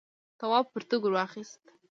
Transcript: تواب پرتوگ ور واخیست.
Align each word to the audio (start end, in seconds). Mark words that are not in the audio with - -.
تواب 0.39 0.65
پرتوگ 0.73 1.01
ور 1.03 1.13
واخیست. 1.17 1.61